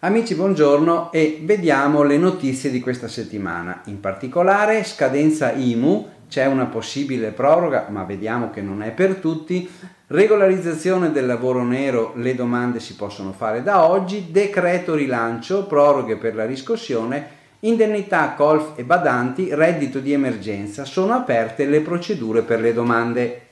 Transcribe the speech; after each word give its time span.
Amici, 0.00 0.34
buongiorno 0.34 1.10
e 1.10 1.40
vediamo 1.42 2.02
le 2.02 2.18
notizie 2.18 2.70
di 2.70 2.80
questa 2.80 3.08
settimana. 3.08 3.80
In 3.86 3.98
particolare, 3.98 4.84
scadenza 4.84 5.52
IMU, 5.52 6.08
c'è 6.28 6.44
una 6.44 6.66
possibile 6.66 7.30
proroga, 7.30 7.86
ma 7.88 8.04
vediamo 8.04 8.50
che 8.50 8.60
non 8.60 8.82
è 8.82 8.90
per 8.90 9.14
tutti. 9.14 9.66
Regolarizzazione 10.08 11.12
del 11.12 11.24
lavoro 11.24 11.64
nero, 11.64 12.12
le 12.16 12.34
domande 12.34 12.78
si 12.78 12.96
possono 12.96 13.32
fare 13.32 13.62
da 13.62 13.88
oggi. 13.88 14.30
Decreto 14.30 14.94
rilancio, 14.94 15.64
proroghe 15.64 16.16
per 16.16 16.34
la 16.34 16.44
riscossione, 16.44 17.26
indennità 17.60 18.34
colf 18.34 18.72
e 18.76 18.84
badanti, 18.84 19.54
reddito 19.54 19.98
di 19.98 20.12
emergenza. 20.12 20.84
Sono 20.84 21.14
aperte 21.14 21.64
le 21.64 21.80
procedure 21.80 22.42
per 22.42 22.60
le 22.60 22.74
domande. 22.74 23.44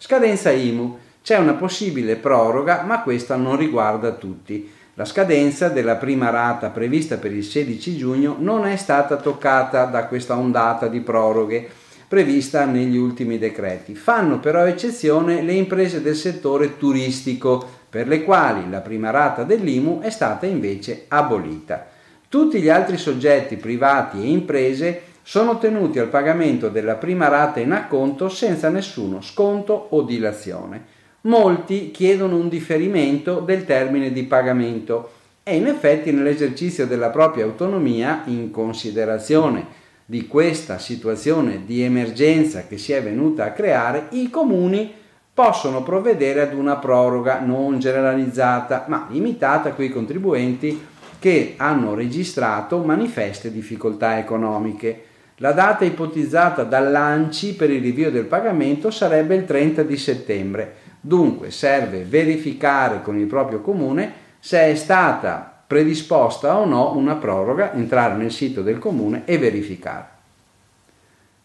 Scadenza 0.00 0.52
IMU, 0.52 0.96
c'è 1.22 1.38
una 1.38 1.54
possibile 1.54 2.14
proroga, 2.14 2.84
ma 2.86 3.02
questa 3.02 3.34
non 3.34 3.56
riguarda 3.56 4.12
tutti. 4.12 4.70
La 4.94 5.04
scadenza 5.04 5.68
della 5.70 5.96
prima 5.96 6.30
rata 6.30 6.68
prevista 6.70 7.16
per 7.16 7.32
il 7.32 7.42
16 7.42 7.96
giugno 7.96 8.36
non 8.38 8.64
è 8.64 8.76
stata 8.76 9.16
toccata 9.16 9.86
da 9.86 10.06
questa 10.06 10.36
ondata 10.36 10.86
di 10.86 11.00
proroghe 11.00 11.68
prevista 12.06 12.64
negli 12.64 12.96
ultimi 12.96 13.38
decreti. 13.38 13.96
Fanno 13.96 14.38
però 14.38 14.64
eccezione 14.66 15.42
le 15.42 15.54
imprese 15.54 16.00
del 16.00 16.14
settore 16.14 16.78
turistico, 16.78 17.68
per 17.90 18.06
le 18.06 18.22
quali 18.22 18.70
la 18.70 18.80
prima 18.80 19.10
rata 19.10 19.42
dell'IMU 19.42 20.00
è 20.00 20.10
stata 20.10 20.46
invece 20.46 21.06
abolita. 21.08 21.88
Tutti 22.28 22.60
gli 22.60 22.68
altri 22.68 22.98
soggetti 22.98 23.56
privati 23.56 24.22
e 24.22 24.28
imprese 24.28 25.02
sono 25.28 25.58
tenuti 25.58 25.98
al 25.98 26.08
pagamento 26.08 26.70
della 26.70 26.94
prima 26.94 27.28
rata 27.28 27.60
in 27.60 27.72
acconto 27.72 28.30
senza 28.30 28.70
nessuno 28.70 29.20
sconto 29.20 29.88
o 29.90 30.00
dilazione 30.00 30.96
molti 31.22 31.90
chiedono 31.90 32.36
un 32.36 32.48
differimento 32.48 33.40
del 33.40 33.66
termine 33.66 34.10
di 34.10 34.22
pagamento 34.22 35.10
e 35.42 35.56
in 35.56 35.66
effetti 35.66 36.12
nell'esercizio 36.12 36.86
della 36.86 37.10
propria 37.10 37.44
autonomia, 37.44 38.22
in 38.24 38.50
considerazione 38.50 39.66
di 40.06 40.26
questa 40.26 40.78
situazione 40.78 41.66
di 41.66 41.82
emergenza 41.82 42.66
che 42.66 42.78
si 42.78 42.92
è 42.92 43.02
venuta 43.02 43.44
a 43.44 43.52
creare, 43.52 44.06
i 44.12 44.30
comuni 44.30 44.90
possono 45.34 45.82
provvedere 45.82 46.40
ad 46.40 46.54
una 46.54 46.76
proroga 46.76 47.40
non 47.40 47.78
generalizzata, 47.78 48.86
ma 48.88 49.06
limitata 49.10 49.68
a 49.68 49.72
quei 49.72 49.90
contribuenti 49.90 50.86
che 51.18 51.52
hanno 51.58 51.92
registrato 51.92 52.78
manifeste 52.78 53.52
difficoltà 53.52 54.18
economiche. 54.18 55.02
La 55.40 55.52
data 55.52 55.84
ipotizzata 55.84 56.64
dall'ANCI 56.64 57.54
per 57.54 57.70
il 57.70 57.80
rinvio 57.80 58.10
del 58.10 58.26
pagamento 58.26 58.90
sarebbe 58.90 59.34
il 59.34 59.44
30 59.44 59.82
di 59.82 59.96
settembre, 59.96 60.74
Dunque 61.00 61.50
serve 61.50 62.02
verificare 62.02 63.02
con 63.02 63.18
il 63.18 63.26
proprio 63.26 63.60
comune 63.60 64.12
se 64.40 64.60
è 64.60 64.74
stata 64.74 65.62
predisposta 65.66 66.58
o 66.58 66.64
no 66.64 66.96
una 66.96 67.16
proroga, 67.16 67.72
entrare 67.74 68.14
nel 68.14 68.32
sito 68.32 68.62
del 68.62 68.78
comune 68.78 69.22
e 69.24 69.38
verificare. 69.38 70.16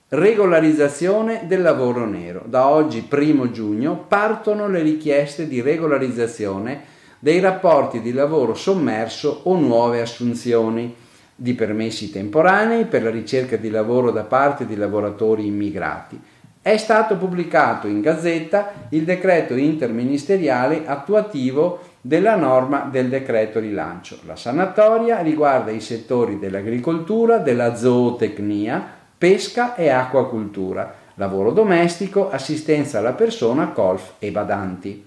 Regolarizzazione 0.09 1.44
del 1.45 1.61
lavoro 1.61 2.05
nero. 2.05 2.44
Da 2.45 2.67
oggi, 2.67 3.07
1 3.09 3.52
giugno, 3.52 4.05
partono 4.07 4.67
le 4.67 4.81
richieste 4.81 5.47
di 5.47 5.61
regolarizzazione 5.61 6.91
dei 7.19 7.39
rapporti 7.39 8.02
di 8.02 8.11
lavoro 8.11 8.53
sommerso 8.53 9.41
o 9.44 9.55
nuove 9.55 10.02
assunzioni 10.02 10.95
di 11.35 11.53
permessi 11.53 12.11
temporanei 12.11 12.85
per 12.85 13.03
la 13.03 13.09
ricerca 13.09 13.55
di 13.55 13.69
lavoro 13.69 14.11
da 14.11 14.23
parte 14.23 14.65
di 14.65 14.75
lavoratori 14.75 15.45
immigrati 15.45 16.19
è 16.63 16.77
stato 16.77 17.17
pubblicato 17.17 17.87
in 17.87 17.99
Gazzetta 17.99 18.87
il 18.89 19.03
decreto 19.03 19.53
interministeriale 19.53 20.83
attuativo 20.85 21.81
della 21.99 22.37
norma 22.37 22.87
del 22.89 23.09
decreto 23.09 23.59
rilancio. 23.59 24.19
La 24.25 24.38
sanatoria 24.38 25.19
riguarda 25.19 25.72
i 25.72 25.81
settori 25.81 26.39
dell'agricoltura, 26.39 27.39
della 27.39 27.75
zootecnia, 27.75 28.81
pesca 29.17 29.75
e 29.75 29.89
acquacultura, 29.89 30.93
lavoro 31.16 31.51
domestico, 31.51 32.31
assistenza 32.31 32.99
alla 32.99 33.11
persona, 33.11 33.72
colf 33.72 34.13
e 34.19 34.31
badanti. 34.31 35.05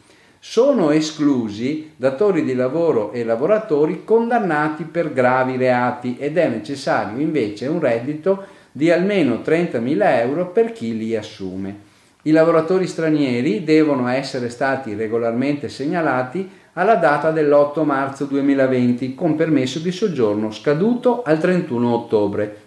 Sono 0.49 0.91
esclusi 0.93 1.91
datori 1.97 2.45
di 2.45 2.55
lavoro 2.55 3.11
e 3.11 3.25
lavoratori 3.25 4.05
condannati 4.05 4.85
per 4.85 5.13
gravi 5.13 5.57
reati 5.57 6.17
ed 6.21 6.39
è 6.39 6.49
necessario 6.49 7.21
invece 7.21 7.67
un 7.67 7.81
reddito 7.81 8.45
di 8.71 8.91
almeno 8.93 9.43
30.000 9.45 10.21
euro 10.21 10.47
per 10.53 10.73
chi 10.73 10.97
li 10.97 11.17
assume. 11.17 11.77
I 12.23 12.31
lavoratori 12.31 12.87
stranieri 12.87 13.65
devono 13.65 14.07
essere 14.07 14.49
stati 14.49 14.95
regolarmente 14.95 15.69
segnalati 15.69 16.49
alla 16.75 16.95
data 16.95 17.33
dell'8 17.33 17.85
marzo 17.85 18.25
2020 18.27 19.17
con 19.17 19.35
permesso 19.35 19.81
di 19.81 19.91
soggiorno 19.91 20.53
scaduto 20.53 21.25
al 21.25 21.41
31 21.41 21.93
ottobre 21.93 22.61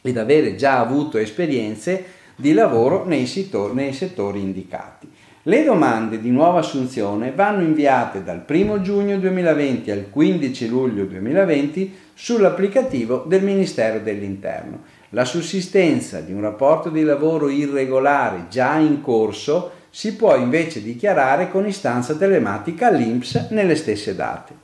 ed 0.00 0.16
avere 0.16 0.54
già 0.54 0.78
avuto 0.78 1.18
esperienze 1.18 2.04
di 2.36 2.52
lavoro 2.52 3.04
nei 3.04 3.26
settori, 3.26 4.40
indicati. 4.40 5.19
Le 5.50 5.64
domande 5.64 6.20
di 6.20 6.30
nuova 6.30 6.60
assunzione 6.60 7.32
vanno 7.32 7.64
inviate 7.64 8.22
dal 8.22 8.44
1 8.48 8.82
giugno 8.82 9.18
2020 9.18 9.90
al 9.90 10.06
15 10.08 10.68
luglio 10.68 11.04
2020 11.06 11.92
sull'applicativo 12.14 13.24
del 13.26 13.42
Ministero 13.42 13.98
dell'Interno 13.98 14.84
la 15.08 15.24
sussistenza 15.24 16.20
di 16.20 16.32
un 16.32 16.42
rapporto 16.42 16.88
di 16.88 17.02
lavoro 17.02 17.48
irregolare 17.48 18.46
già 18.48 18.76
in 18.76 19.00
corso 19.00 19.72
si 19.90 20.14
può 20.14 20.36
invece 20.36 20.84
dichiarare 20.84 21.50
con 21.50 21.66
istanza 21.66 22.14
telematica 22.14 22.86
all'INPS 22.86 23.48
nelle 23.50 23.74
stesse 23.74 24.14
date. 24.14 24.54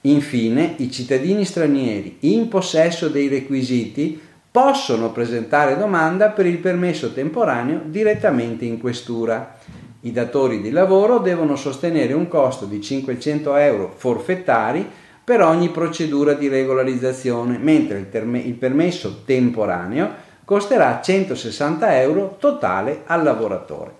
Infine, 0.00 0.74
i 0.78 0.90
cittadini 0.90 1.44
stranieri 1.44 2.16
in 2.22 2.48
possesso 2.48 3.06
dei 3.06 3.28
requisiti 3.28 4.20
possono 4.50 5.12
presentare 5.12 5.76
domanda 5.76 6.30
per 6.30 6.46
il 6.46 6.58
permesso 6.58 7.12
temporaneo 7.12 7.82
direttamente 7.84 8.64
in 8.64 8.80
questura. 8.80 9.58
I 10.06 10.12
datori 10.12 10.60
di 10.60 10.70
lavoro 10.70 11.18
devono 11.18 11.56
sostenere 11.56 12.12
un 12.12 12.28
costo 12.28 12.64
di 12.64 12.80
500 12.80 13.56
euro 13.56 13.92
forfettari 13.96 14.88
per 15.24 15.42
ogni 15.42 15.70
procedura 15.70 16.34
di 16.34 16.46
regolarizzazione, 16.46 17.58
mentre 17.58 17.98
il, 17.98 18.08
terme- 18.08 18.38
il 18.38 18.54
permesso 18.54 19.22
temporaneo 19.24 20.08
costerà 20.44 21.00
160 21.02 22.00
euro 22.00 22.36
totale 22.38 23.02
al 23.06 23.24
lavoratore. 23.24 23.94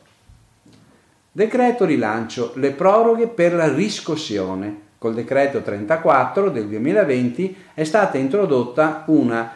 Decreto 1.32 1.84
rilancio, 1.84 2.52
le 2.54 2.70
proroghe 2.70 3.26
per 3.26 3.54
la 3.54 3.66
riscossione. 3.74 4.84
Col 4.98 5.12
decreto 5.12 5.60
34 5.60 6.50
del 6.50 6.68
2020 6.68 7.56
è 7.74 7.82
stata 7.82 8.16
introdotta 8.16 9.02
una 9.08 9.52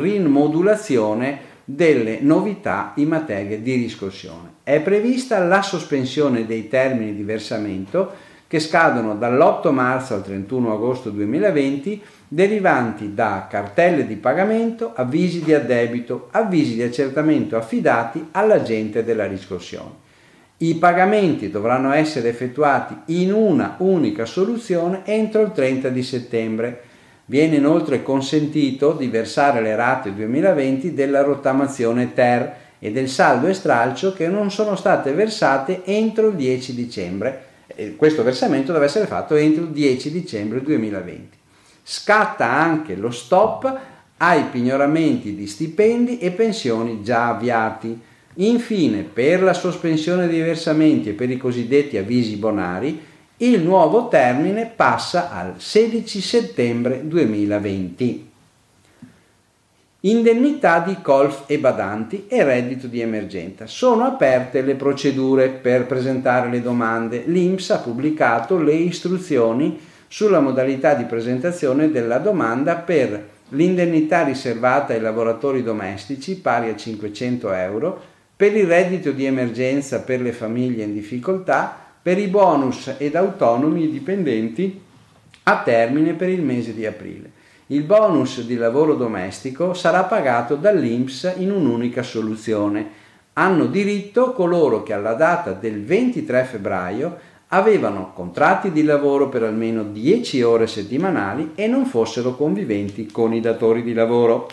rimodulazione 0.00 1.52
delle 1.64 2.18
novità 2.20 2.92
in 2.96 3.08
materia 3.08 3.58
di 3.58 3.74
riscossione. 3.74 4.54
È 4.62 4.80
prevista 4.80 5.38
la 5.38 5.62
sospensione 5.62 6.46
dei 6.46 6.68
termini 6.68 7.14
di 7.14 7.22
versamento 7.22 8.12
che 8.46 8.60
scadono 8.60 9.16
dall'8 9.16 9.70
marzo 9.72 10.14
al 10.14 10.24
31 10.24 10.74
agosto 10.74 11.10
2020 11.10 12.00
derivanti 12.28 13.14
da 13.14 13.46
cartelle 13.48 14.06
di 14.06 14.16
pagamento, 14.16 14.92
avvisi 14.94 15.42
di 15.42 15.54
addebito, 15.54 16.28
avvisi 16.30 16.74
di 16.74 16.82
accertamento 16.82 17.56
affidati 17.56 18.28
all'agente 18.32 19.04
della 19.04 19.26
riscossione. 19.26 20.02
I 20.58 20.76
pagamenti 20.76 21.50
dovranno 21.50 21.92
essere 21.92 22.28
effettuati 22.28 22.96
in 23.06 23.32
una 23.32 23.74
unica 23.78 24.24
soluzione 24.24 25.02
entro 25.04 25.42
il 25.42 25.52
30 25.52 25.88
di 25.88 26.02
settembre. 26.02 26.82
Viene 27.26 27.56
inoltre 27.56 28.02
consentito 28.02 28.92
di 28.92 29.08
versare 29.08 29.60
le 29.60 29.76
rate 29.76 30.14
2020 30.14 30.92
della 30.92 31.22
rottamazione 31.22 32.12
TER 32.12 32.54
e 32.78 32.90
del 32.92 33.08
saldo 33.08 33.46
e 33.46 33.54
stralcio 33.54 34.12
che 34.12 34.28
non 34.28 34.50
sono 34.50 34.76
state 34.76 35.12
versate 35.12 35.82
entro 35.84 36.28
il 36.28 36.34
10 36.34 36.74
dicembre 36.74 37.52
questo 37.96 38.22
versamento 38.22 38.72
deve 38.72 38.84
essere 38.84 39.06
fatto 39.06 39.34
entro 39.34 39.64
il 39.64 39.70
10 39.70 40.10
dicembre 40.10 40.62
2020. 40.62 41.36
Scatta 41.82 42.50
anche 42.50 42.94
lo 42.94 43.10
stop 43.10 43.80
ai 44.18 44.44
pignoramenti 44.44 45.34
di 45.34 45.46
stipendi 45.46 46.18
e 46.18 46.30
pensioni 46.30 47.02
già 47.02 47.28
avviati. 47.28 47.98
Infine, 48.38 49.02
per 49.02 49.42
la 49.42 49.52
sospensione 49.52 50.26
dei 50.26 50.40
versamenti 50.40 51.10
e 51.10 51.12
per 51.12 51.30
i 51.30 51.36
cosiddetti 51.36 51.96
avvisi 51.96 52.36
bonari, 52.36 53.00
il 53.48 53.62
nuovo 53.62 54.08
termine 54.08 54.72
passa 54.74 55.30
al 55.30 55.54
16 55.58 56.20
settembre 56.20 57.06
2020 57.06 58.32
indennità 60.00 60.80
di 60.80 60.98
colf 61.00 61.44
e 61.46 61.58
badanti 61.58 62.26
e 62.28 62.44
reddito 62.44 62.86
di 62.86 63.00
emergenza. 63.00 63.66
Sono 63.66 64.04
aperte 64.04 64.60
le 64.60 64.74
procedure 64.74 65.48
per 65.48 65.86
presentare 65.86 66.50
le 66.50 66.60
domande. 66.60 67.22
L'INPS 67.26 67.70
ha 67.70 67.78
pubblicato 67.78 68.58
le 68.58 68.74
istruzioni 68.74 69.80
sulla 70.06 70.40
modalità 70.40 70.94
di 70.94 71.04
presentazione 71.04 71.90
della 71.90 72.18
domanda 72.18 72.76
per 72.76 73.28
l'indennità 73.50 74.24
riservata 74.24 74.92
ai 74.92 75.00
lavoratori 75.00 75.62
domestici 75.62 76.36
pari 76.36 76.68
a 76.68 76.76
500 76.76 77.52
euro 77.52 78.02
per 78.36 78.54
il 78.56 78.66
reddito 78.66 79.10
di 79.10 79.24
emergenza 79.24 80.00
per 80.00 80.20
le 80.20 80.32
famiglie 80.32 80.84
in 80.84 80.92
difficoltà, 80.92 81.83
per 82.04 82.18
i 82.18 82.26
bonus 82.26 82.96
ed 82.98 83.14
autonomi 83.14 83.88
dipendenti 83.88 84.78
a 85.44 85.62
termine 85.62 86.12
per 86.12 86.28
il 86.28 86.42
mese 86.42 86.74
di 86.74 86.84
aprile. 86.84 87.30
Il 87.68 87.84
bonus 87.84 88.42
di 88.42 88.56
lavoro 88.56 88.94
domestico 88.94 89.72
sarà 89.72 90.02
pagato 90.02 90.54
dall'INPS 90.54 91.36
in 91.38 91.50
un'unica 91.50 92.02
soluzione. 92.02 92.86
Hanno 93.32 93.64
diritto 93.64 94.34
coloro 94.34 94.82
che 94.82 94.92
alla 94.92 95.14
data 95.14 95.52
del 95.52 95.82
23 95.82 96.44
febbraio 96.44 97.16
avevano 97.48 98.12
contratti 98.12 98.70
di 98.70 98.84
lavoro 98.84 99.30
per 99.30 99.42
almeno 99.44 99.82
10 99.82 100.42
ore 100.42 100.66
settimanali 100.66 101.52
e 101.54 101.66
non 101.68 101.86
fossero 101.86 102.36
conviventi 102.36 103.06
con 103.06 103.32
i 103.32 103.40
datori 103.40 103.82
di 103.82 103.94
lavoro. 103.94 104.46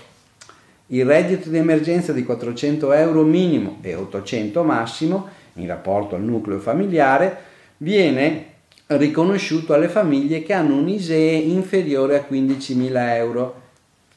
Il 0.88 1.04
reddito 1.04 1.50
di 1.50 1.58
emergenza 1.58 2.14
di 2.14 2.24
400 2.24 2.94
euro 2.94 3.24
minimo 3.24 3.80
e 3.82 3.94
800 3.94 4.64
massimo, 4.64 5.40
in 5.54 5.68
rapporto 5.68 6.16
al 6.16 6.24
nucleo 6.24 6.60
familiare, 6.60 7.38
viene 7.78 8.46
riconosciuto 8.88 9.74
alle 9.74 9.88
famiglie 9.88 10.44
che 10.44 10.54
hanno 10.54 10.76
un 10.76 10.88
ISEE 10.88 11.36
inferiore 11.38 12.18
a 12.18 12.26
15.000 12.30 13.16
euro. 13.16 13.60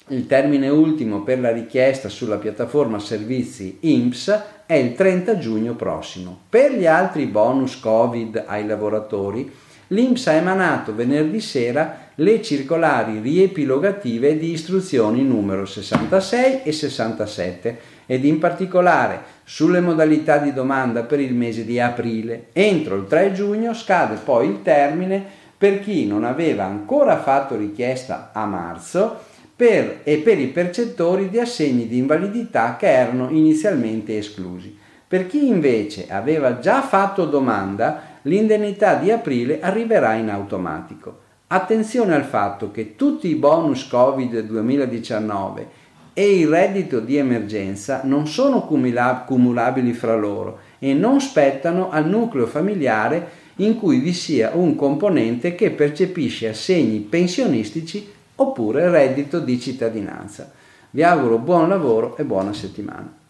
Il 0.08 0.26
termine 0.26 0.68
ultimo 0.68 1.22
per 1.22 1.40
la 1.40 1.50
richiesta 1.50 2.08
sulla 2.08 2.36
piattaforma 2.36 2.98
servizi 2.98 3.78
INPS 3.80 4.42
è 4.66 4.74
il 4.74 4.94
30 4.94 5.38
giugno 5.38 5.74
prossimo. 5.74 6.40
Per 6.48 6.72
gli 6.72 6.86
altri 6.86 7.26
bonus 7.26 7.78
Covid 7.80 8.44
ai 8.46 8.66
lavoratori, 8.66 9.50
l'INPS 9.88 10.26
ha 10.26 10.32
emanato 10.32 10.94
venerdì 10.94 11.40
sera 11.40 12.03
le 12.16 12.40
circolari 12.42 13.18
riepilogative 13.18 14.38
di 14.38 14.52
istruzioni 14.52 15.24
numero 15.24 15.66
66 15.66 16.62
e 16.62 16.70
67 16.70 17.78
ed 18.06 18.24
in 18.24 18.38
particolare 18.38 19.22
sulle 19.42 19.80
modalità 19.80 20.38
di 20.38 20.52
domanda 20.52 21.02
per 21.02 21.18
il 21.18 21.34
mese 21.34 21.64
di 21.64 21.80
aprile. 21.80 22.46
Entro 22.52 22.94
il 22.96 23.06
3 23.08 23.32
giugno 23.32 23.74
scade 23.74 24.20
poi 24.22 24.48
il 24.48 24.62
termine 24.62 25.24
per 25.58 25.80
chi 25.80 26.06
non 26.06 26.24
aveva 26.24 26.64
ancora 26.64 27.20
fatto 27.20 27.56
richiesta 27.56 28.30
a 28.32 28.44
marzo 28.44 29.18
per, 29.56 30.00
e 30.04 30.18
per 30.18 30.38
i 30.38 30.48
percettori 30.48 31.28
di 31.28 31.40
assegni 31.40 31.88
di 31.88 31.98
invalidità 31.98 32.76
che 32.76 32.92
erano 32.92 33.30
inizialmente 33.30 34.18
esclusi. 34.18 34.76
Per 35.06 35.26
chi 35.26 35.48
invece 35.48 36.06
aveva 36.08 36.58
già 36.58 36.82
fatto 36.82 37.24
domanda, 37.24 38.18
l'indennità 38.22 38.94
di 38.94 39.10
aprile 39.10 39.60
arriverà 39.60 40.14
in 40.14 40.28
automatico. 40.28 41.22
Attenzione 41.46 42.14
al 42.14 42.24
fatto 42.24 42.70
che 42.70 42.96
tutti 42.96 43.28
i 43.28 43.34
bonus 43.34 43.86
Covid 43.86 44.40
2019 44.40 45.82
e 46.14 46.38
il 46.38 46.48
reddito 46.48 47.00
di 47.00 47.16
emergenza 47.16 48.00
non 48.04 48.26
sono 48.26 48.62
cumulabili 48.62 49.92
fra 49.92 50.16
loro 50.16 50.60
e 50.78 50.94
non 50.94 51.20
spettano 51.20 51.90
al 51.90 52.08
nucleo 52.08 52.46
familiare 52.46 53.42
in 53.56 53.76
cui 53.76 53.98
vi 53.98 54.14
sia 54.14 54.52
un 54.54 54.74
componente 54.74 55.54
che 55.54 55.70
percepisce 55.70 56.48
assegni 56.48 57.00
pensionistici 57.00 58.10
oppure 58.36 58.88
reddito 58.88 59.38
di 59.38 59.60
cittadinanza. 59.60 60.50
Vi 60.90 61.02
auguro 61.02 61.38
buon 61.38 61.68
lavoro 61.68 62.16
e 62.16 62.24
buona 62.24 62.54
settimana. 62.54 63.22